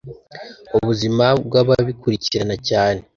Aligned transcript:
ubuzima 0.77 1.25
bw’ababikurikirana 1.45 2.53
cyane 2.67 3.01